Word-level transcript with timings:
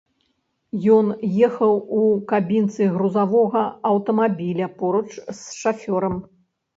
Ён 0.93 1.09
ехаў 1.47 1.73
у 1.97 1.99
кабінцы 2.31 2.87
грузавога 2.95 3.61
аўтамабіля 3.91 4.71
поруч 4.81 5.05
з 5.19 5.37
шафёрам. 5.61 6.17